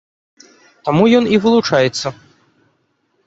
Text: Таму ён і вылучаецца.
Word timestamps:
Таму 0.87 1.03
ён 1.17 1.27
і 1.35 1.39
вылучаецца. 1.45 2.07